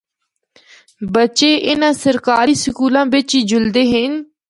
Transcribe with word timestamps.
بچے 1.13 1.49
اناں 1.69 1.93
سرکاری 2.03 2.55
سکولاں 2.63 3.05
بچ 3.13 3.29
ای 3.35 3.39
جُلدے 3.49 3.83
ہن۔ 3.91 4.11